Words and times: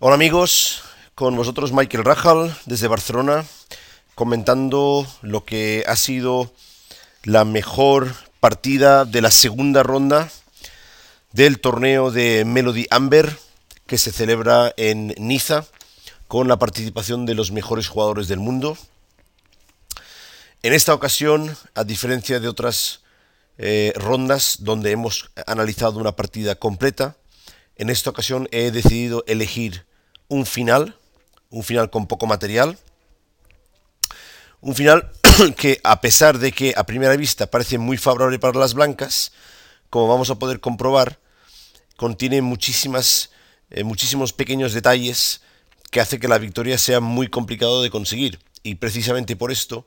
Hola 0.00 0.16
amigos, 0.16 0.82
con 1.14 1.36
vosotros 1.36 1.72
Michael 1.72 2.04
Rajal 2.04 2.54
desde 2.66 2.88
Barcelona, 2.88 3.44
comentando 4.16 5.06
lo 5.22 5.44
que 5.44 5.84
ha 5.86 5.94
sido 5.94 6.52
la 7.22 7.44
mejor 7.44 8.12
partida 8.40 9.04
de 9.04 9.22
la 9.22 9.30
segunda 9.30 9.84
ronda 9.84 10.28
del 11.30 11.60
torneo 11.60 12.10
de 12.10 12.44
Melody 12.44 12.88
Amber 12.90 13.38
que 13.86 13.96
se 13.96 14.10
celebra 14.10 14.74
en 14.76 15.14
Niza 15.16 15.64
con 16.26 16.48
la 16.48 16.58
participación 16.58 17.24
de 17.24 17.34
los 17.34 17.52
mejores 17.52 17.86
jugadores 17.86 18.26
del 18.26 18.40
mundo. 18.40 18.76
En 20.64 20.72
esta 20.72 20.92
ocasión, 20.92 21.56
a 21.76 21.84
diferencia 21.84 22.40
de 22.40 22.48
otras 22.48 23.02
eh, 23.58 23.92
rondas 23.94 24.56
donde 24.58 24.90
hemos 24.90 25.30
analizado 25.46 26.00
una 26.00 26.16
partida 26.16 26.56
completa, 26.56 27.16
en 27.76 27.90
esta 27.90 28.10
ocasión 28.10 28.48
he 28.52 28.70
decidido 28.70 29.24
elegir 29.26 29.86
un 30.28 30.46
final, 30.46 30.96
un 31.50 31.62
final 31.62 31.90
con 31.90 32.06
poco 32.06 32.26
material, 32.26 32.78
un 34.60 34.74
final 34.74 35.10
que 35.56 35.80
a 35.84 36.00
pesar 36.00 36.38
de 36.38 36.52
que 36.52 36.74
a 36.76 36.84
primera 36.84 37.16
vista 37.16 37.50
parece 37.50 37.78
muy 37.78 37.96
favorable 37.96 38.38
para 38.38 38.58
las 38.58 38.74
blancas, 38.74 39.32
como 39.90 40.08
vamos 40.08 40.30
a 40.30 40.36
poder 40.36 40.60
comprobar, 40.60 41.18
contiene 41.96 42.42
muchísimas, 42.42 43.30
eh, 43.70 43.84
muchísimos 43.84 44.32
pequeños 44.32 44.72
detalles 44.72 45.42
que 45.90 46.00
hace 46.00 46.18
que 46.18 46.28
la 46.28 46.38
victoria 46.38 46.78
sea 46.78 47.00
muy 47.00 47.28
complicado 47.28 47.82
de 47.82 47.90
conseguir. 47.90 48.40
Y 48.62 48.76
precisamente 48.76 49.36
por 49.36 49.52
esto 49.52 49.86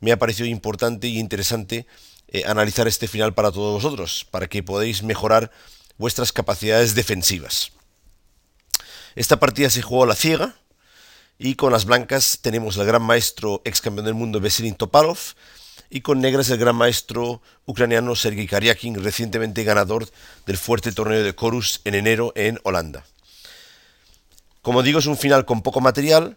me 0.00 0.12
ha 0.12 0.18
parecido 0.18 0.48
importante 0.48 1.06
y 1.06 1.18
interesante 1.18 1.86
eh, 2.28 2.42
analizar 2.46 2.88
este 2.88 3.08
final 3.08 3.32
para 3.34 3.52
todos 3.52 3.82
vosotros, 3.82 4.26
para 4.30 4.48
que 4.48 4.62
podáis 4.62 5.02
mejorar 5.02 5.50
vuestras 5.98 6.32
capacidades 6.32 6.94
defensivas. 6.94 7.72
Esta 9.14 9.40
partida 9.40 9.70
se 9.70 9.82
jugó 9.82 10.04
a 10.04 10.06
la 10.06 10.14
ciega 10.14 10.56
y 11.38 11.54
con 11.54 11.72
las 11.72 11.84
blancas 11.84 12.38
tenemos 12.42 12.78
al 12.78 12.86
gran 12.86 13.02
maestro 13.02 13.62
ex 13.64 13.80
campeón 13.80 14.06
del 14.06 14.14
mundo 14.14 14.40
Veselin 14.40 14.74
Topalov 14.74 15.18
y 15.90 16.00
con 16.00 16.20
negras 16.20 16.50
el 16.50 16.58
gran 16.58 16.76
maestro 16.76 17.40
ucraniano 17.64 18.14
Sergei 18.16 18.46
Karyakin, 18.46 19.02
recientemente 19.02 19.64
ganador 19.64 20.08
del 20.46 20.56
fuerte 20.56 20.92
torneo 20.92 21.22
de 21.22 21.34
Corus 21.34 21.80
en 21.84 21.94
enero 21.94 22.32
en 22.34 22.58
Holanda. 22.64 23.04
Como 24.62 24.82
digo, 24.82 24.98
es 24.98 25.06
un 25.06 25.16
final 25.16 25.44
con 25.44 25.62
poco 25.62 25.80
material. 25.80 26.36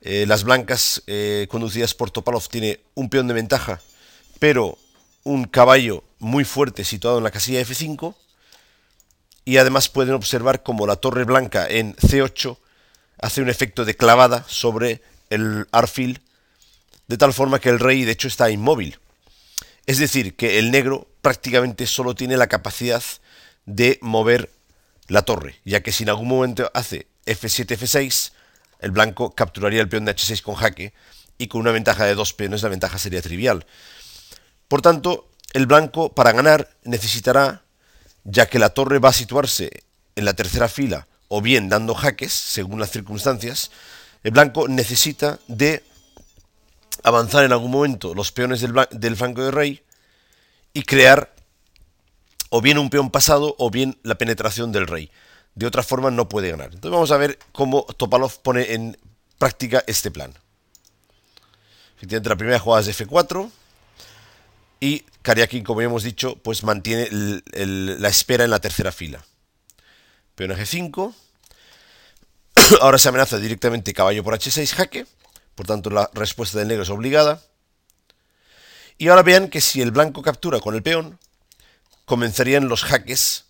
Eh, 0.00 0.26
las 0.28 0.44
blancas 0.44 1.02
eh, 1.08 1.48
conducidas 1.50 1.92
por 1.94 2.10
Topalov 2.10 2.48
tiene 2.48 2.80
un 2.94 3.10
peón 3.10 3.26
de 3.26 3.34
ventaja, 3.34 3.80
pero 4.38 4.78
un 5.24 5.44
caballo 5.44 6.04
muy 6.20 6.44
fuerte 6.44 6.84
situado 6.84 7.18
en 7.18 7.24
la 7.24 7.32
casilla 7.32 7.60
F5 7.60 8.14
y 9.48 9.56
además 9.56 9.88
pueden 9.88 10.12
observar 10.12 10.62
como 10.62 10.86
la 10.86 10.96
torre 10.96 11.24
blanca 11.24 11.66
en 11.66 11.96
C8 11.96 12.58
hace 13.18 13.40
un 13.40 13.48
efecto 13.48 13.86
de 13.86 13.96
clavada 13.96 14.44
sobre 14.46 15.00
el 15.30 15.66
arfil 15.72 16.20
de 17.06 17.16
tal 17.16 17.32
forma 17.32 17.58
que 17.58 17.70
el 17.70 17.80
rey 17.80 18.04
de 18.04 18.12
hecho 18.12 18.28
está 18.28 18.50
inmóvil. 18.50 18.98
Es 19.86 19.96
decir, 19.96 20.36
que 20.36 20.58
el 20.58 20.70
negro 20.70 21.08
prácticamente 21.22 21.86
solo 21.86 22.14
tiene 22.14 22.36
la 22.36 22.48
capacidad 22.48 23.02
de 23.64 23.98
mover 24.02 24.50
la 25.06 25.22
torre, 25.22 25.62
ya 25.64 25.82
que 25.82 25.92
si 25.92 26.02
en 26.02 26.10
algún 26.10 26.28
momento 26.28 26.70
hace 26.74 27.06
F7, 27.24 27.78
F6, 27.78 28.32
el 28.80 28.90
blanco 28.90 29.34
capturaría 29.34 29.80
el 29.80 29.88
peón 29.88 30.04
de 30.04 30.14
H6 30.14 30.42
con 30.42 30.56
jaque 30.56 30.92
y 31.38 31.46
con 31.46 31.62
una 31.62 31.72
ventaja 31.72 32.04
de 32.04 32.14
dos 32.14 32.34
peones 32.34 32.62
la 32.62 32.68
ventaja 32.68 32.98
sería 32.98 33.22
trivial. 33.22 33.64
Por 34.68 34.82
tanto, 34.82 35.30
el 35.54 35.64
blanco 35.64 36.14
para 36.14 36.32
ganar 36.32 36.68
necesitará 36.84 37.62
ya 38.30 38.46
que 38.46 38.58
la 38.58 38.70
torre 38.70 38.98
va 38.98 39.08
a 39.08 39.14
situarse 39.14 39.84
en 40.14 40.24
la 40.24 40.34
tercera 40.34 40.68
fila 40.68 41.08
o 41.28 41.40
bien 41.40 41.68
dando 41.68 41.94
jaques, 41.94 42.32
según 42.32 42.78
las 42.78 42.90
circunstancias, 42.90 43.70
el 44.22 44.32
blanco 44.32 44.68
necesita 44.68 45.38
de 45.48 45.82
avanzar 47.02 47.44
en 47.44 47.52
algún 47.52 47.70
momento 47.70 48.14
los 48.14 48.30
peones 48.32 48.60
del, 48.60 48.74
del 48.90 49.16
flanco 49.16 49.42
de 49.42 49.50
rey 49.50 49.82
y 50.74 50.82
crear 50.82 51.32
o 52.50 52.60
bien 52.60 52.78
un 52.78 52.90
peón 52.90 53.10
pasado 53.10 53.54
o 53.58 53.70
bien 53.70 53.98
la 54.02 54.16
penetración 54.16 54.72
del 54.72 54.86
rey. 54.86 55.10
De 55.54 55.66
otra 55.66 55.82
forma 55.82 56.10
no 56.10 56.28
puede 56.28 56.50
ganar. 56.50 56.66
Entonces 56.66 56.90
vamos 56.90 57.10
a 57.10 57.16
ver 57.16 57.38
cómo 57.52 57.84
Topalov 57.96 58.42
pone 58.42 58.74
en 58.74 58.98
práctica 59.38 59.82
este 59.86 60.10
plan. 60.10 60.34
Efectivamente, 61.96 62.28
la 62.28 62.36
primera 62.36 62.58
jugada 62.58 62.88
es 62.88 63.00
F4 63.00 63.50
y 64.80 65.04
Karyakin, 65.22 65.64
como 65.64 65.80
ya 65.80 65.86
hemos 65.86 66.02
dicho, 66.02 66.36
pues 66.36 66.62
mantiene 66.64 67.08
la 67.10 68.08
espera 68.08 68.44
en 68.44 68.50
la 68.50 68.60
tercera 68.60 68.92
fila. 68.92 69.24
Peón 70.34 70.52
G5. 70.52 71.14
Ahora 72.80 72.98
se 72.98 73.08
amenaza 73.08 73.38
directamente 73.38 73.92
caballo 73.92 74.22
por 74.22 74.34
H6 74.34 74.74
jaque. 74.74 75.06
Por 75.54 75.66
tanto, 75.66 75.90
la 75.90 76.08
respuesta 76.14 76.58
del 76.58 76.68
negro 76.68 76.84
es 76.84 76.90
obligada. 76.90 77.42
Y 78.96 79.08
ahora 79.08 79.22
vean 79.22 79.48
que 79.48 79.60
si 79.60 79.80
el 79.80 79.92
blanco 79.92 80.22
captura 80.22 80.58
con 80.58 80.74
el 80.74 80.82
peón, 80.82 81.18
comenzarían 82.04 82.68
los 82.68 82.82
jaques 82.82 83.44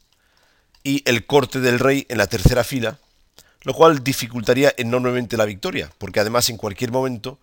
y 0.83 1.03
el 1.09 1.27
corte 1.27 1.61
del 1.61 1.79
rey 1.79 2.07
en 2.11 2.19
la 2.19 2.27
tercera 2.27 2.65
fila, 2.65 2.99
lo 3.63 3.73
cual 3.73 4.05
dificultaría 4.05 4.75
enormemente 4.77 5.39
la 5.39 5.47
victoria, 5.47 5.91
porque 5.99 6.21
además 6.21 6.51
en 6.51 6.59
cualquier 6.59 6.93
momento 6.93 7.39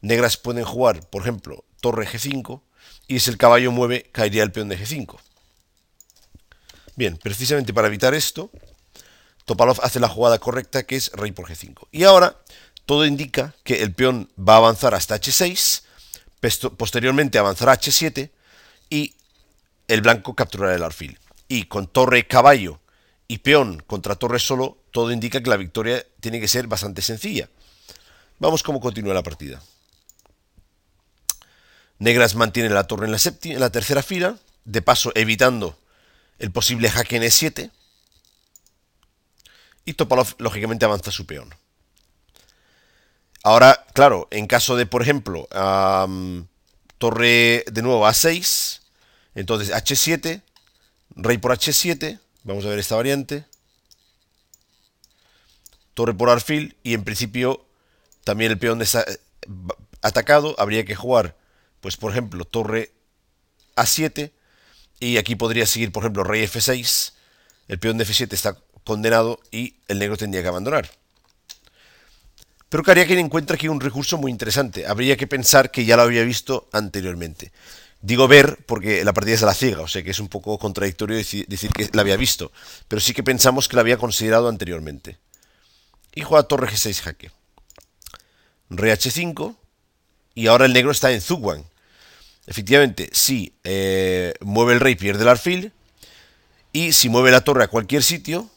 negras 0.00 0.36
pueden 0.36 0.64
jugar, 0.64 1.08
por 1.08 1.22
ejemplo, 1.22 1.64
torre 1.80 2.06
G5, 2.06 2.60
y 3.06 3.20
si 3.20 3.30
el 3.30 3.38
caballo 3.38 3.72
mueve, 3.72 4.08
caería 4.12 4.42
el 4.42 4.52
peón 4.52 4.68
de 4.68 4.78
G5. 4.78 5.18
Bien, 6.96 7.16
precisamente 7.16 7.72
para 7.74 7.88
evitar 7.88 8.14
esto, 8.14 8.50
Topalov 9.44 9.80
hace 9.82 10.00
la 10.00 10.08
jugada 10.08 10.38
correcta 10.38 10.84
que 10.84 10.96
es 10.96 11.10
rey 11.12 11.32
por 11.32 11.48
G5. 11.48 11.88
Y 11.90 12.04
ahora 12.04 12.36
todo 12.86 13.06
indica 13.06 13.54
que 13.64 13.82
el 13.82 13.92
peón 13.92 14.30
va 14.38 14.54
a 14.54 14.58
avanzar 14.58 14.94
hasta 14.94 15.16
H6, 15.16 15.82
posteriormente 16.76 17.38
avanzará 17.38 17.72
a 17.72 17.78
H7 17.78 18.30
y 18.90 19.14
el 19.88 20.00
blanco 20.00 20.34
capturará 20.34 20.74
el 20.74 20.82
alfil. 20.82 21.18
Y 21.48 21.64
con 21.64 21.86
torre, 21.86 22.26
caballo 22.26 22.80
y 23.28 23.38
peón 23.38 23.82
contra 23.86 24.16
torre 24.16 24.38
solo, 24.38 24.78
todo 24.90 25.12
indica 25.12 25.42
que 25.42 25.50
la 25.50 25.56
victoria 25.56 26.04
tiene 26.20 26.40
que 26.40 26.48
ser 26.48 26.66
bastante 26.66 27.02
sencilla. 27.02 27.48
Vamos 28.38 28.62
cómo 28.62 28.80
continúa 28.80 29.14
la 29.14 29.22
partida. 29.22 29.62
Negras 32.02 32.34
mantiene 32.34 32.68
la 32.68 32.88
torre 32.88 33.06
en 33.06 33.12
la, 33.12 33.18
en 33.44 33.60
la 33.60 33.70
tercera 33.70 34.02
fila, 34.02 34.36
de 34.64 34.82
paso 34.82 35.12
evitando 35.14 35.78
el 36.40 36.50
posible 36.50 36.90
jaque 36.90 37.14
en 37.14 37.22
E7. 37.22 37.70
Y 39.84 39.94
Topalov 39.94 40.34
lógicamente 40.38 40.84
avanza 40.84 41.12
su 41.12 41.26
peón. 41.26 41.54
Ahora, 43.44 43.86
claro, 43.94 44.26
en 44.32 44.48
caso 44.48 44.74
de, 44.74 44.84
por 44.84 45.00
ejemplo, 45.00 45.46
torre 46.98 47.64
de 47.70 47.82
nuevo 47.82 48.04
A6, 48.04 48.80
entonces 49.36 49.72
H7, 49.72 50.42
rey 51.14 51.38
por 51.38 51.52
H7, 51.52 52.18
vamos 52.42 52.64
a 52.64 52.68
ver 52.68 52.80
esta 52.80 52.96
variante, 52.96 53.44
torre 55.94 56.14
por 56.14 56.30
alfil 56.30 56.76
y 56.82 56.94
en 56.94 57.04
principio 57.04 57.64
también 58.24 58.50
el 58.50 58.58
peón 58.58 58.80
de 58.80 58.88
atacado 60.02 60.56
habría 60.58 60.84
que 60.84 60.96
jugar 60.96 61.40
pues 61.82 61.98
por 61.98 62.12
ejemplo, 62.12 62.46
torre 62.46 62.92
A7, 63.76 64.30
y 65.00 65.18
aquí 65.18 65.34
podría 65.34 65.66
seguir, 65.66 65.92
por 65.92 66.04
ejemplo, 66.04 66.24
rey 66.24 66.44
F6, 66.44 67.12
el 67.68 67.78
peón 67.78 67.98
de 67.98 68.06
F7 68.06 68.32
está 68.32 68.56
condenado 68.84 69.40
y 69.50 69.74
el 69.88 69.98
negro 69.98 70.16
tendría 70.16 70.42
que 70.42 70.48
abandonar. 70.48 70.88
Pero 72.68 72.84
Kariakin 72.84 73.18
encuentra 73.18 73.56
aquí 73.56 73.68
un 73.68 73.80
recurso 73.80 74.16
muy 74.16 74.30
interesante. 74.30 74.86
Habría 74.86 75.16
que 75.16 75.26
pensar 75.26 75.70
que 75.70 75.84
ya 75.84 75.96
lo 75.96 76.02
había 76.02 76.22
visto 76.22 76.68
anteriormente. 76.72 77.52
Digo 78.00 78.26
ver 78.28 78.64
porque 78.64 79.04
la 79.04 79.12
partida 79.12 79.34
es 79.34 79.42
a 79.42 79.46
la 79.46 79.54
ciega, 79.54 79.82
o 79.82 79.88
sea 79.88 80.02
que 80.02 80.10
es 80.10 80.20
un 80.20 80.28
poco 80.28 80.58
contradictorio 80.58 81.16
decir 81.16 81.46
que 81.46 81.90
la 81.92 82.00
había 82.00 82.16
visto. 82.16 82.50
Pero 82.88 83.00
sí 83.00 83.12
que 83.12 83.22
pensamos 83.22 83.68
que 83.68 83.76
la 83.76 83.82
había 83.82 83.98
considerado 83.98 84.48
anteriormente. 84.48 85.18
Y 86.14 86.22
juega 86.22 86.44
torre 86.44 86.68
G6 86.68 87.00
jaque. 87.00 87.30
Rey 88.70 88.92
H5. 88.92 89.56
Y 90.34 90.46
ahora 90.46 90.64
el 90.64 90.72
negro 90.72 90.92
está 90.92 91.12
en 91.12 91.20
Zugwan. 91.20 91.64
Efectivamente, 92.52 93.08
si 93.12 93.54
eh, 93.64 94.34
mueve 94.42 94.74
el 94.74 94.80
rey 94.80 94.94
pierde 94.94 95.22
el 95.22 95.30
alfil. 95.30 95.72
Y 96.70 96.92
si 96.92 97.08
mueve 97.08 97.30
la 97.30 97.40
torre 97.40 97.64
a 97.64 97.68
cualquier 97.68 98.02
sitio, 98.02 98.50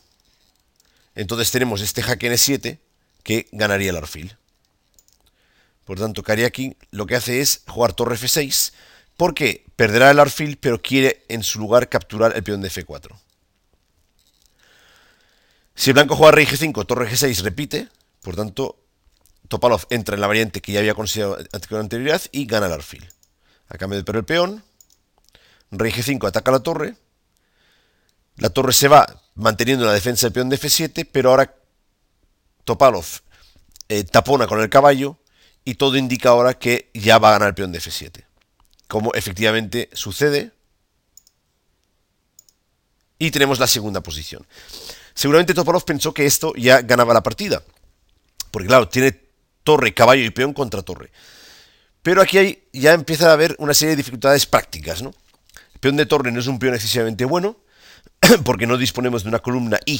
entonces 1.15 1.49
tenemos 1.49 1.79
este 1.79 2.03
jaque 2.03 2.27
en 2.27 2.33
E7 2.33 2.79
que 3.23 3.47
ganaría 3.53 3.91
el 3.91 3.95
alfil. 3.95 4.35
Por 5.85 5.97
tanto, 5.97 6.23
Kariaki 6.23 6.75
lo 6.91 7.05
que 7.05 7.15
hace 7.15 7.39
es 7.39 7.61
jugar 7.67 7.93
torre 7.93 8.17
F6 8.17 8.73
porque 9.15 9.63
perderá 9.77 10.11
el 10.11 10.19
alfil 10.19 10.57
pero 10.57 10.81
quiere 10.81 11.23
en 11.29 11.41
su 11.41 11.59
lugar 11.59 11.87
capturar 11.87 12.35
el 12.35 12.43
peón 12.43 12.61
de 12.61 12.69
F4. 12.69 13.17
Si 15.73 15.91
el 15.91 15.93
blanco 15.93 16.17
juega 16.17 16.33
rey 16.33 16.45
G5, 16.45 16.85
torre 16.85 17.09
G6 17.09 17.43
repite, 17.43 17.87
por 18.21 18.35
tanto 18.35 18.77
Topalov 19.47 19.85
entra 19.89 20.15
en 20.15 20.21
la 20.21 20.27
variante 20.27 20.59
que 20.59 20.73
ya 20.73 20.79
había 20.79 20.95
considerado 20.95 21.37
con 21.69 21.79
anterioridad 21.79 22.21
y 22.33 22.45
gana 22.45 22.65
el 22.65 22.73
alfil. 22.73 23.07
A 23.69 23.77
cambio 23.77 23.97
de 23.97 24.03
perder 24.03 24.19
el 24.19 24.25
peón, 24.25 24.63
rey 25.71 25.91
g5 25.91 26.27
ataca 26.27 26.51
la 26.51 26.59
torre, 26.59 26.95
la 28.37 28.49
torre 28.49 28.73
se 28.73 28.87
va 28.87 29.21
manteniendo 29.35 29.85
la 29.85 29.93
defensa 29.93 30.27
del 30.27 30.33
peón 30.33 30.49
de 30.49 30.59
f7, 30.59 31.07
pero 31.11 31.29
ahora 31.29 31.55
Topalov 32.63 33.05
eh, 33.87 34.03
tapona 34.03 34.47
con 34.47 34.59
el 34.59 34.69
caballo 34.69 35.17
y 35.63 35.75
todo 35.75 35.97
indica 35.97 36.29
ahora 36.29 36.53
que 36.53 36.89
ya 36.93 37.17
va 37.17 37.29
a 37.29 37.31
ganar 37.33 37.49
el 37.49 37.55
peón 37.55 37.71
de 37.71 37.79
F7. 37.79 38.23
Como 38.87 39.13
efectivamente 39.13 39.89
sucede. 39.93 40.51
Y 43.17 43.31
tenemos 43.31 43.59
la 43.59 43.67
segunda 43.67 44.01
posición. 44.01 44.45
Seguramente 45.13 45.53
Topalov 45.53 45.85
pensó 45.85 46.13
que 46.13 46.25
esto 46.25 46.53
ya 46.55 46.81
ganaba 46.81 47.13
la 47.13 47.23
partida. 47.23 47.63
Porque 48.51 48.67
claro, 48.67 48.89
tiene 48.89 49.19
torre, 49.63 49.93
caballo 49.93 50.23
y 50.23 50.29
peón 50.29 50.53
contra 50.53 50.83
torre. 50.83 51.11
Pero 52.05 52.21
aquí 52.21 52.37
hay, 52.37 52.63
ya 52.71 52.93
empieza 52.93 53.31
a 53.31 53.33
haber 53.33 53.55
una 53.57 53.73
serie 53.73 53.93
de 53.93 53.95
dificultades 53.95 54.45
prácticas, 54.45 55.01
¿no? 55.01 55.11
El 55.73 55.79
peón 55.79 55.95
de 55.97 56.05
torre 56.05 56.31
no 56.31 56.39
es 56.39 56.45
un 56.45 56.59
peón 56.59 56.75
excesivamente 56.75 57.25
bueno, 57.25 57.57
porque 58.45 58.67
no 58.67 58.77
disponemos 58.77 59.23
de 59.23 59.29
una 59.29 59.39
columna 59.39 59.79
I 59.87 59.99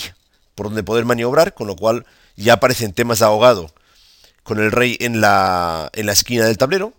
por 0.54 0.68
donde 0.68 0.84
poder 0.84 1.06
maniobrar, 1.06 1.56
con 1.56 1.66
lo 1.66 1.76
cual 1.76 2.06
ya 2.36 2.54
aparecen 2.54 2.94
temas 2.94 3.18
de 3.18 3.26
ahogado 3.26 3.74
con 4.44 4.60
el 4.60 4.72
rey 4.72 4.98
en 5.00 5.20
la, 5.20 5.90
en 5.94 6.06
la 6.06 6.12
esquina 6.12 6.46
del 6.46 6.60
tablero. 6.60 6.94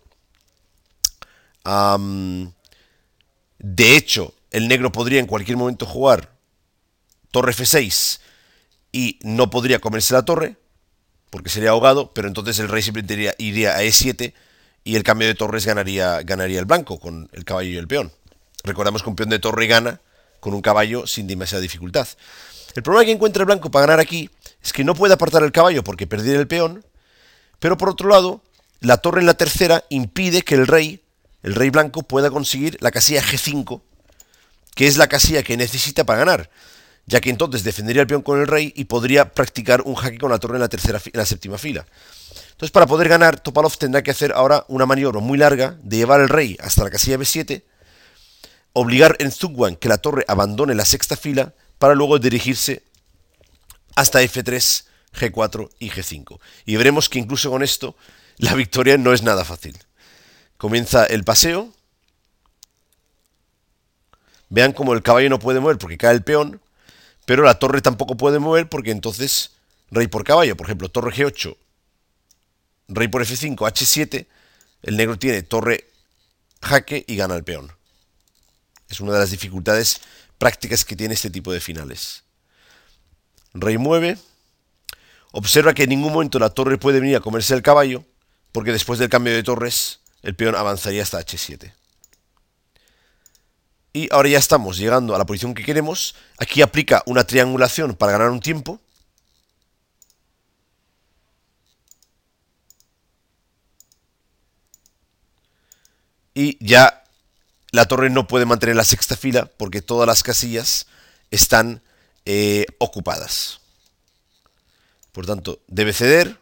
de 3.59 3.97
hecho, 3.97 4.35
el 4.51 4.67
negro 4.67 4.91
podría 4.91 5.21
en 5.21 5.29
cualquier 5.29 5.57
momento 5.57 5.87
jugar 5.87 6.33
torre 7.31 7.53
F6 7.53 8.19
y 8.91 9.21
no 9.23 9.51
podría 9.51 9.79
comerse 9.79 10.15
la 10.15 10.25
torre, 10.25 10.57
porque 11.31 11.49
sería 11.49 11.71
ahogado, 11.71 12.13
pero 12.13 12.27
entonces 12.27 12.59
el 12.59 12.69
rey 12.69 12.83
simplemente 12.83 13.33
iría, 13.39 13.77
a 13.77 13.85
E7 13.85 14.35
y 14.87 14.95
el 14.95 15.03
cambio 15.03 15.27
de 15.27 15.35
torres 15.35 15.67
ganaría, 15.67 16.23
ganaría 16.23 16.61
el 16.61 16.65
blanco 16.65 17.01
con 17.01 17.29
el 17.33 17.45
caballo 17.45 17.71
y 17.71 17.77
el 17.77 17.89
peón. 17.89 18.13
Recordamos 18.63 19.03
que 19.03 19.11
un 19.11 19.17
peón 19.17 19.31
de 19.31 19.41
torre 19.41 19.67
gana 19.67 20.01
con 20.39 20.55
un 20.55 20.63
caballo 20.63 21.09
sin 21.09 21.27
demasiada 21.27 21.61
dificultad. 21.61 22.07
El 22.77 22.85
problema 22.85 23.05
que 23.05 23.11
encuentra 23.11 23.43
el 23.43 23.47
blanco 23.47 23.69
para 23.69 23.87
ganar 23.87 23.99
aquí 23.99 24.31
es 24.63 24.73
que 24.73 24.85
no 24.85 24.95
puede 24.95 25.15
apartar 25.15 25.43
el 25.43 25.51
caballo 25.51 25.83
porque 25.83 26.07
perdiera 26.07 26.39
el 26.39 26.47
peón, 26.47 26.85
pero 27.59 27.77
por 27.77 27.89
otro 27.89 28.09
lado, 28.09 28.43
la 28.79 28.99
torre 28.99 29.19
en 29.21 29.27
la 29.27 29.35
tercera 29.35 29.83
impide 29.89 30.43
que 30.43 30.55
el 30.55 30.69
rey, 30.69 31.03
el 31.43 31.57
rey 31.57 31.71
blanco, 31.71 32.05
pueda 32.05 32.31
conseguir 32.31 32.79
la 32.81 32.93
casilla 32.93 33.25
G5, 33.25 33.83
que 34.77 34.87
es 34.87 34.99
la 34.99 35.09
casilla 35.09 35.43
que 35.43 35.57
necesita 35.57 36.05
para 36.05 36.21
ganar, 36.21 36.51
ya 37.07 37.21
que 37.21 37.31
entonces 37.31 37.63
defendería 37.63 38.03
el 38.03 38.09
peón 38.09 38.23
con 38.23 38.41
el 38.41 38.47
rey 38.47 38.73
y 38.77 38.85
podría 38.85 39.33
practicar 39.33 39.83
un 39.83 39.95
jaque 39.95 40.19
con 40.19 40.31
la 40.31 40.39
torre 40.39 40.57
en 40.57 40.61
la, 40.61 40.69
tercera, 40.69 41.01
en 41.05 41.19
la 41.19 41.25
séptima 41.25 41.57
fila. 41.57 41.87
Entonces, 42.51 42.73
para 42.73 42.87
poder 42.87 43.09
ganar, 43.09 43.39
Topalov 43.39 43.77
tendrá 43.77 44.03
que 44.03 44.11
hacer 44.11 44.33
ahora 44.33 44.65
una 44.69 44.87
maniobra 44.87 45.21
muy 45.21 45.39
larga 45.39 45.79
de 45.83 45.99
llevar 45.99 46.21
el 46.21 46.29
rey 46.29 46.57
hasta 46.61 46.83
la 46.83 46.91
casilla 46.91 47.17
B7, 47.17 47.63
obligar 48.73 49.17
en 49.21 49.31
Zugwan 49.31 49.77
que 49.77 49.89
la 49.89 49.99
torre 49.99 50.25
abandone 50.27 50.75
la 50.75 50.85
sexta 50.85 51.17
fila 51.17 51.55
para 51.79 51.95
luego 51.95 52.19
dirigirse 52.19 52.83
hasta 53.95 54.23
F3, 54.23 54.85
G4 55.15 55.71
y 55.79 55.91
G5. 55.91 56.41
Y 56.65 56.77
veremos 56.77 57.09
que 57.09 57.19
incluso 57.19 57.51
con 57.51 57.63
esto 57.63 57.97
la 58.39 58.55
victoria 58.55 58.99
no 58.99 59.13
es 59.13 59.23
nada 59.23 59.45
fácil. 59.45 59.79
Comienza 60.57 61.05
el 61.05 61.25
paseo. 61.25 61.73
Vean 64.49 64.73
cómo 64.73 64.93
el 64.93 65.03
caballo 65.03 65.29
no 65.29 65.39
puede 65.39 65.61
mover 65.61 65.79
porque 65.79 65.99
cae 65.99 66.15
el 66.15 66.23
peón, 66.23 66.61
pero 67.27 67.43
la 67.43 67.59
torre 67.59 67.83
tampoco 67.83 68.17
puede 68.17 68.39
mover 68.39 68.69
porque 68.69 68.91
entonces 68.91 69.51
rey 69.91 70.07
por 70.07 70.25
caballo, 70.25 70.57
por 70.57 70.67
ejemplo, 70.67 70.89
torre 70.89 71.13
G8, 71.13 71.57
rey 72.89 73.09
por 73.09 73.23
F5, 73.23 73.57
H7, 73.57 74.27
el 74.83 74.97
negro 74.97 75.19
tiene 75.19 75.43
torre 75.43 75.91
jaque 76.63 77.05
y 77.07 77.17
gana 77.17 77.35
el 77.35 77.45
peón. 77.45 77.73
Es 78.89 79.01
una 79.01 79.13
de 79.13 79.19
las 79.19 79.31
dificultades 79.31 80.01
prácticas 80.39 80.85
que 80.85 80.97
tiene 80.97 81.15
este 81.15 81.31
tipo 81.31 81.53
de 81.53 81.61
finales. 81.61 82.23
Rey 83.55 83.79
mueve. 83.79 84.19
Observa 85.33 85.75
que 85.75 85.83
en 85.83 85.91
ningún 85.91 86.13
momento 86.13 86.39
la 86.39 86.51
torre 86.51 86.79
puede 86.79 87.01
venir 87.01 87.17
a 87.17 87.21
comerse 87.21 87.53
el 87.55 87.63
caballo, 87.63 88.05
porque 88.53 88.73
después 88.73 88.99
del 88.99 89.11
cambio 89.11 89.35
de 89.35 89.43
torres 89.43 90.01
el 90.23 90.35
peón 90.35 90.55
avanzaría 90.55 91.03
hasta 91.03 91.21
H7. 91.21 91.73
Y 93.97 94.11
ahora 94.13 94.29
ya 94.29 94.39
estamos 94.39 94.77
llegando 94.77 95.15
a 95.15 95.19
la 95.19 95.25
posición 95.25 95.55
que 95.55 95.65
queremos. 95.65 96.17
Aquí 96.37 96.61
aplica 96.61 97.03
una 97.07 97.27
triangulación 97.27 97.95
para 97.95 98.13
ganar 98.13 98.29
un 98.29 98.41
tiempo. 98.41 98.79
Y 106.35 106.63
ya 106.63 107.05
la 107.71 107.87
torre 107.87 108.11
no 108.11 108.27
puede 108.27 108.45
mantener 108.45 108.77
la 108.77 108.85
sexta 108.85 109.17
fila 109.17 109.47
porque 109.57 109.81
todas 109.81 110.07
las 110.07 110.23
casillas 110.23 110.87
están 111.31 111.81
eh, 112.27 112.67
ocupadas. 112.77 113.63
Por 115.13 115.25
tanto, 115.25 115.63
debe 115.69 115.95
ceder, 115.95 116.39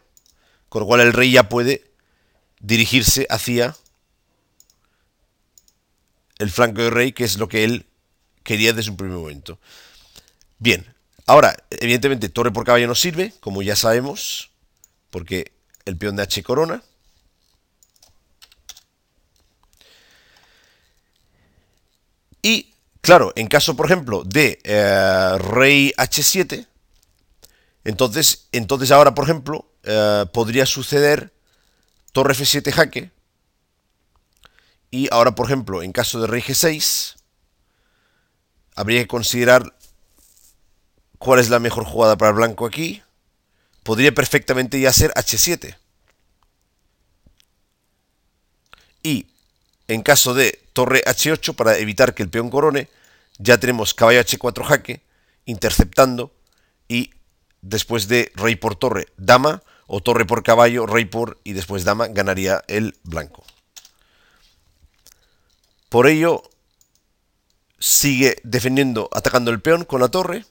con 0.67 0.81
lo 0.81 0.87
cual 0.87 0.99
el 0.99 1.13
rey 1.13 1.31
ya 1.31 1.47
puede 1.47 1.89
dirigirse 2.59 3.27
hacia 3.29 3.77
el 6.39 6.51
flanco 6.51 6.81
de 6.81 6.89
rey, 6.89 7.11
que 7.11 7.23
es 7.23 7.37
lo 7.37 7.47
que 7.47 7.63
él 7.63 7.85
quería 8.43 8.73
desde 8.73 8.91
un 8.91 8.97
primer 8.97 9.17
momento. 9.17 9.59
Bien, 10.59 10.85
ahora, 11.25 11.55
evidentemente, 11.69 12.29
torre 12.29 12.51
por 12.51 12.65
caballo 12.65 12.87
no 12.87 12.95
sirve, 12.95 13.33
como 13.39 13.61
ya 13.61 13.75
sabemos, 13.75 14.51
porque 15.09 15.51
el 15.85 15.97
peón 15.97 16.15
de 16.15 16.23
H 16.23 16.43
corona. 16.43 16.83
Y, 22.41 22.73
claro, 23.01 23.33
en 23.35 23.47
caso, 23.47 23.75
por 23.75 23.87
ejemplo, 23.87 24.23
de 24.23 24.59
eh, 24.63 25.37
rey 25.39 25.93
H7, 25.97 26.67
entonces, 27.85 28.47
entonces 28.51 28.91
ahora, 28.91 29.15
por 29.15 29.23
ejemplo, 29.25 29.71
eh, 29.83 30.25
podría 30.33 30.65
suceder 30.65 31.31
torre 32.11 32.33
F7 32.33 32.71
jaque. 32.71 33.11
Y 34.95 35.09
ahora, 35.11 35.35
por 35.35 35.47
ejemplo, 35.47 35.83
en 35.83 35.91
caso 35.91 36.21
de 36.21 36.27
rey 36.27 36.41
G6, 36.41 37.17
habría 38.77 39.01
que 39.01 39.07
considerar 39.09 39.75
cuál 41.17 41.41
es 41.41 41.49
la 41.49 41.59
mejor 41.59 41.83
jugada 41.83 42.15
para 42.15 42.29
el 42.29 42.37
blanco 42.37 42.65
aquí. 42.65 43.03
Podría 43.83 44.13
perfectamente 44.13 44.79
ya 44.79 44.93
ser 44.93 45.11
H7. 45.15 45.75
Y 49.03 49.27
en 49.89 50.01
caso 50.01 50.33
de 50.33 50.63
torre 50.71 51.03
H8 51.03 51.57
para 51.57 51.77
evitar 51.77 52.13
que 52.13 52.23
el 52.23 52.29
peón 52.29 52.49
corone, 52.49 52.87
ya 53.37 53.57
tenemos 53.57 53.93
caballo 53.93 54.21
H4 54.21 54.63
jaque, 54.63 55.01
interceptando 55.43 56.31
y 56.87 57.11
después 57.61 58.07
de 58.07 58.31
rey 58.35 58.55
por 58.55 58.77
torre, 58.77 59.07
dama, 59.17 59.61
o 59.87 59.99
torre 59.99 60.23
por 60.23 60.41
caballo, 60.41 60.85
rey 60.85 61.03
por 61.03 61.37
y 61.43 61.51
después 61.51 61.83
dama, 61.83 62.07
ganaría 62.07 62.63
el 62.69 62.95
blanco. 63.03 63.43
Por 65.95 66.07
ello, 66.07 66.43
sigue 67.79 68.35
defendiendo, 68.43 69.07
atacando 69.13 69.49
el 69.49 69.61
peón 69.61 69.85
con 69.85 70.01
la 70.01 70.09
torre, 70.09 70.43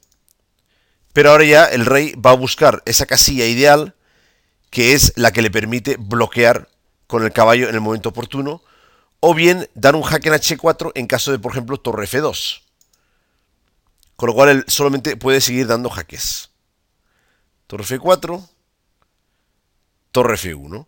pero 1.12 1.32
ahora 1.32 1.44
ya 1.44 1.64
el 1.66 1.84
rey 1.84 2.14
va 2.14 2.30
a 2.30 2.34
buscar 2.34 2.82
esa 2.86 3.04
casilla 3.04 3.44
ideal, 3.44 3.94
que 4.70 4.94
es 4.94 5.12
la 5.16 5.32
que 5.32 5.42
le 5.42 5.50
permite 5.50 5.98
bloquear 5.98 6.70
con 7.06 7.24
el 7.24 7.32
caballo 7.34 7.68
en 7.68 7.74
el 7.74 7.82
momento 7.82 8.08
oportuno, 8.08 8.62
o 9.20 9.34
bien 9.34 9.68
dar 9.74 9.94
un 9.96 10.02
jaque 10.02 10.30
en 10.30 10.34
H4 10.36 10.92
en 10.94 11.06
caso 11.06 11.30
de, 11.30 11.38
por 11.38 11.52
ejemplo, 11.52 11.76
torre 11.76 12.06
F2. 12.06 12.62
Con 14.16 14.28
lo 14.28 14.34
cual 14.34 14.48
él 14.48 14.64
solamente 14.66 15.14
puede 15.18 15.42
seguir 15.42 15.66
dando 15.66 15.90
jaques. 15.90 16.52
Torre 17.66 17.84
F4, 17.84 18.48
torre 20.10 20.36
F1. 20.36 20.86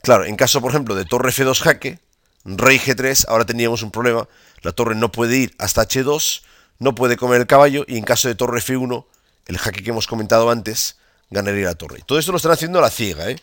Claro, 0.00 0.24
en 0.24 0.36
caso, 0.36 0.62
por 0.62 0.70
ejemplo, 0.70 0.94
de 0.94 1.04
torre 1.04 1.28
F2 1.28 1.60
jaque, 1.60 2.00
rey 2.44 2.78
G3, 2.78 3.26
ahora 3.28 3.44
tendríamos 3.44 3.82
un 3.82 3.90
problema. 3.90 4.28
La 4.62 4.72
torre 4.72 4.94
no 4.94 5.12
puede 5.12 5.36
ir 5.36 5.54
hasta 5.58 5.82
H2, 5.82 6.42
no 6.78 6.94
puede 6.94 7.16
comer 7.16 7.40
el 7.40 7.46
caballo, 7.46 7.84
y 7.86 7.98
en 7.98 8.04
caso 8.04 8.28
de 8.28 8.34
torre 8.34 8.60
F1, 8.60 9.06
el 9.46 9.58
jaque 9.58 9.82
que 9.82 9.90
hemos 9.90 10.06
comentado 10.06 10.50
antes, 10.50 10.96
ganaría 11.30 11.66
la 11.66 11.74
torre. 11.74 12.02
Todo 12.06 12.18
esto 12.18 12.32
lo 12.32 12.36
están 12.36 12.52
haciendo 12.52 12.78
a 12.78 12.82
la 12.82 12.90
ciega, 12.90 13.30
¿eh? 13.30 13.36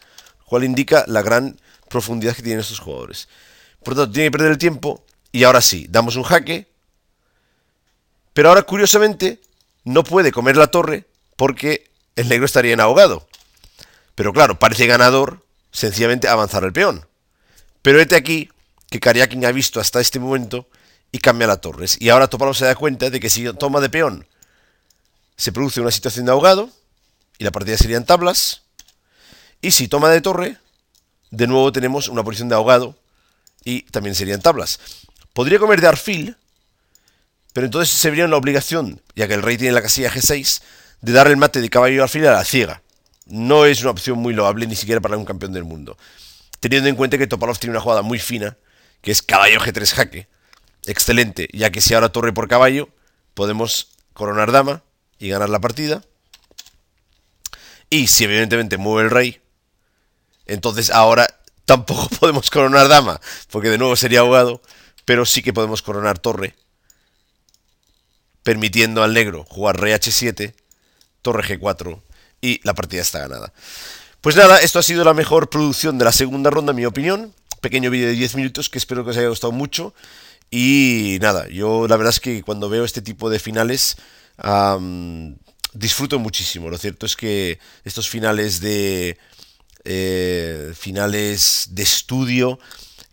cual 0.46 0.63
indica 0.63 1.03
la 1.08 1.22
gran 1.22 1.60
profundidad 1.89 2.36
que 2.36 2.41
tienen 2.41 2.62
estos 2.62 2.79
jugadores. 2.79 3.27
Por 3.84 3.96
lo 3.96 4.03
tanto, 4.03 4.13
tiene 4.13 4.27
que 4.27 4.32
perder 4.32 4.51
el 4.51 4.58
tiempo. 4.58 5.03
Y 5.32 5.44
ahora 5.44 5.62
sí, 5.62 5.88
damos 5.89 6.15
un 6.15 6.24
jaque. 6.24 6.68
Pero 8.34 8.50
ahora, 8.50 8.63
curiosamente, 8.63 9.41
no 9.84 10.03
puede 10.03 10.32
comer 10.32 10.58
la 10.58 10.68
torre 10.68 11.06
porque 11.36 11.89
el 12.15 12.29
negro 12.29 12.46
estaría 12.46 12.74
en 12.74 12.79
ahogado. 12.79 13.27
Pero 14.15 14.34
claro, 14.34 14.60
parece 14.60 14.88
ganador 14.88 15.46
sencillamente 15.72 16.27
avanzar 16.27 16.63
el 16.63 16.74
peón. 16.74 17.06
Pero 17.82 18.01
este 18.01 18.15
aquí 18.15 18.50
que 18.89 19.00
Kariakin 19.00 19.46
ha 19.46 19.51
visto 19.51 19.79
hasta 19.79 20.01
este 20.01 20.19
momento 20.19 20.67
y 21.12 21.19
cambia 21.19 21.48
la 21.48 21.58
torre. 21.58 21.86
Y 22.00 22.10
ahora 22.10 22.27
Topalov 22.27 22.55
se 22.55 22.65
da 22.65 22.75
cuenta 22.75 23.10
de 23.10 23.19
que 23.19 23.29
si 23.29 23.51
toma 23.53 23.79
de 23.79 23.89
peón 23.89 24.27
se 25.36 25.51
produce 25.51 25.81
una 25.81 25.91
situación 25.91 26.25
de 26.25 26.31
ahogado 26.31 26.69
y 27.38 27.43
la 27.43 27.51
partida 27.51 27.77
sería 27.77 27.98
en 27.98 28.05
tablas. 28.05 28.63
Y 29.62 29.72
si 29.72 29.88
toma 29.88 30.10
de 30.10 30.22
torre, 30.22 30.58
de 31.31 31.48
nuevo 31.48 31.72
tenemos 31.72 32.08
una 32.08 32.24
posición 32.24 32.50
de 32.50 32.55
ahogado 32.55 32.98
y 33.63 33.84
también 33.84 34.15
serían 34.15 34.41
tablas. 34.41 34.79
Podría 35.34 35.60
comer 35.60 35.81
de 35.81 35.88
arfil, 35.88 36.36
pero 37.53 37.65
entonces 37.65 37.93
se 37.93 38.10
vería 38.10 38.25
en 38.25 38.31
la 38.31 38.38
obligación, 38.38 39.01
ya 39.15 39.27
que 39.27 39.34
el 39.36 39.41
rey 39.41 39.58
tiene 39.58 39.74
la 39.74 39.81
casilla 39.81 40.12
G6, 40.12 40.62
de 41.01 41.12
dar 41.12 41.27
el 41.27 41.38
mate 41.38 41.62
de 41.62 41.69
caballo 41.69 42.03
al 42.03 42.27
a 42.27 42.31
la 42.31 42.43
ciega. 42.43 42.81
No 43.25 43.65
es 43.65 43.81
una 43.81 43.91
opción 43.91 44.17
muy 44.17 44.34
loable 44.34 44.65
ni 44.65 44.75
siquiera 44.75 45.01
para 45.01 45.17
un 45.17 45.25
campeón 45.25 45.53
del 45.53 45.63
mundo. 45.63 45.98
Teniendo 46.60 46.89
en 46.89 46.96
cuenta 46.96 47.17
que 47.17 47.27
Topalov 47.27 47.60
tiene 47.60 47.72
una 47.72 47.81
jugada 47.81 48.01
muy 48.01 48.19
fina, 48.19 48.58
que 49.01 49.12
es 49.12 49.22
caballo 49.22 49.60
G3 49.60 49.94
jaque. 49.94 50.27
Excelente, 50.86 51.48
ya 51.53 51.70
que 51.70 51.82
si 51.82 51.94
ahora 51.94 52.10
torre 52.10 52.34
por 52.34 52.48
caballo, 52.48 52.89
podemos 53.34 53.89
coronar 54.13 54.51
dama 54.51 54.84
y 55.18 55.29
ganar 55.29 55.50
la 55.50 55.60
partida. 55.60 56.03
Y 57.89 58.08
si 58.08 58.24
evidentemente 58.24 58.77
mueve 58.77 59.08
el 59.08 59.12
rey, 59.12 59.41
entonces 60.46 60.89
ahora 60.91 61.27
tampoco 61.65 62.10
podemos 62.20 62.50
coronar 62.50 62.88
dama, 62.88 63.20
porque 63.50 63.70
de 63.70 63.77
nuevo 63.77 63.96
sería 63.96 64.20
ahogado, 64.20 64.62
pero 65.06 65.25
sí 65.25 65.41
que 65.41 65.53
podemos 65.53 65.82
coronar 65.82 66.20
torre, 66.20 66.56
permitiendo 68.44 69.03
al 69.03 69.13
negro 69.13 69.46
jugar 69.50 69.79
rey 69.79 69.94
h7, 69.94 70.53
torre 71.22 71.60
g4 71.60 72.01
y 72.41 72.62
la 72.63 72.74
partida 72.74 73.01
está 73.01 73.20
ganada. 73.20 73.53
Pues 74.22 74.36
nada, 74.36 74.60
esto 74.60 74.79
ha 74.79 74.84
sido 74.84 75.03
la 75.03 75.13
mejor 75.13 75.50
producción 75.50 75.98
de 75.98 76.06
la 76.06 76.12
segunda 76.12 76.50
ronda, 76.50 76.72
en 76.72 76.75
mi 76.75 76.86
opinión. 76.86 77.34
Pequeño 77.62 77.89
vídeo 77.92 78.08
de 78.08 78.13
10 78.13 78.36
minutos 78.36 78.70
que 78.70 78.78
espero 78.78 79.04
que 79.04 79.12
os 79.12 79.18
haya 79.18 79.30
gustado 79.30 79.51
mucho. 79.51 79.94
Y 80.51 81.18
nada, 81.22 81.48
yo 81.50 81.88
la 81.88 81.98
verdad 81.98 82.13
es 82.13 82.20
que 82.20 82.42
cuando 82.42 82.70
veo 82.70 82.84
este 82.86 83.01
tipo 83.01 83.30
de 83.30 83.39
finales 83.39 83.98
disfruto 85.74 86.20
muchísimo. 86.20 86.70
Lo 86.70 86.78
cierto 86.78 87.06
es 87.06 87.16
que 87.16 87.60
estos 87.84 88.10
finales 88.10 88.60
de 88.60 89.18
eh, 89.86 90.74
finales 90.75 91.68
de 91.72 91.84
estudio 91.84 92.60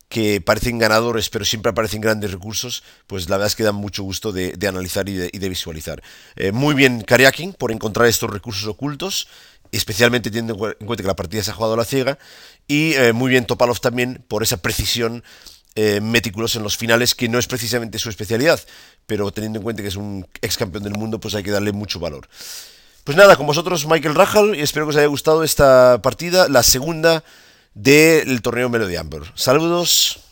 que 0.09 0.41
parecen 0.41 0.79
ganadores, 0.79 1.29
pero 1.31 1.45
siempre 1.45 1.71
aparecen 1.71 2.01
grandes 2.01 2.31
recursos, 2.31 2.85
pues 3.07 3.29
la 3.29 3.37
verdad 3.37 3.49
es 3.49 3.57
que 3.57 3.65
dan 3.65 3.75
mucho 3.75 4.05
gusto 4.05 4.31
de, 4.31 4.57
analizar 4.67 5.09
y 5.09 5.15
de, 5.17 5.49
visualizar. 5.49 6.01
Eh, 6.37 6.53
muy 6.53 6.75
bien 6.75 7.03
Kariakin 7.03 7.53
por 7.53 7.73
encontrar 7.73 8.07
estos 8.07 8.31
recursos 8.31 8.69
ocultos, 8.69 9.27
especialmente 9.73 10.31
teniendo 10.31 10.55
en 10.79 10.87
cuenta 10.87 11.03
que 11.03 11.09
la 11.09 11.17
partida 11.17 11.43
se 11.43 11.51
ha 11.51 11.55
jugado 11.55 11.75
a 11.75 11.77
la 11.77 11.85
ciega, 11.85 12.19
y 12.67 12.95
eh, 12.95 13.13
muy 13.13 13.31
bien 13.31 13.47
Topalov 13.47 13.81
también 13.81 14.25
por 14.29 14.43
esa 14.43 14.57
precisión 14.59 15.23
eh, 15.75 16.01
meticulosa 16.01 16.59
en 16.59 16.65
los 16.65 16.77
finales, 16.77 17.15
que 17.15 17.29
no 17.29 17.39
es 17.39 17.47
precisamente 17.47 17.99
su 17.99 18.09
especialidad, 18.09 18.61
pero 19.07 19.31
teniendo 19.31 19.59
en 19.59 19.63
cuenta 19.63 19.83
que 19.83 19.89
es 19.89 19.97
un 19.97 20.27
ex 20.41 20.57
campeón 20.57 20.85
del 20.85 20.95
mundo, 20.95 21.21
pues 21.21 21.35
hay 21.35 21.43
que 21.43 21.51
darle 21.51 21.73
mucho 21.73 22.01
valor. 22.01 22.29
Pues 23.05 23.17
nada, 23.17 23.37
con 23.37 23.47
vosotros 23.47 23.87
Michael 23.87 24.15
Rajal, 24.15 24.57
y 24.57 24.63
espero 24.63 24.87
que 24.87 24.91
os 24.91 24.97
haya 24.97 25.07
gustado 25.07 25.45
esta 25.45 26.01
partida, 26.03 26.49
la 26.49 26.63
segunda 26.63 27.23
del 27.75 28.43
torneo 28.43 28.69
Melody 28.69 28.97
Amber. 28.97 29.23
Saludos. 29.35 30.26